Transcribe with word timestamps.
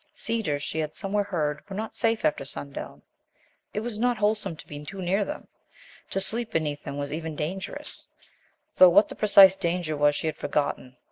Cedars, 0.15 0.63
she 0.63 0.79
had 0.79 0.95
somewhere 0.95 1.25
heard, 1.25 1.61
were 1.69 1.75
not 1.75 1.95
safe 1.95 2.25
after 2.25 2.43
sundown; 2.43 3.03
it 3.71 3.81
was 3.81 3.99
not 3.99 4.17
wholesome 4.17 4.55
to 4.55 4.65
be 4.65 4.83
too 4.83 4.99
near 4.99 5.23
them; 5.23 5.47
to 6.09 6.19
sleep 6.19 6.49
beneath 6.49 6.83
them 6.83 6.97
was 6.97 7.13
even 7.13 7.35
dangerous, 7.35 8.07
though 8.77 8.89
what 8.89 9.09
the 9.09 9.15
precise 9.15 9.55
danger 9.55 9.95
was 9.95 10.15
she 10.15 10.25
had 10.25 10.37
forgotten. 10.37 10.97